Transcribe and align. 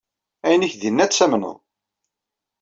Ayen 0.45 0.65
i 0.65 0.69
k-d-yenna 0.71 1.01
ad 1.05 1.11
t-tamneḍ. 1.11 1.57